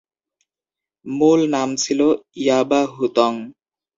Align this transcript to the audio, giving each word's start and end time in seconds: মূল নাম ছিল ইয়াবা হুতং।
মূল 1.05 1.39
নাম 1.53 1.69
ছিল 1.83 1.99
ইয়াবা 2.41 2.81
হুতং। 2.93 3.33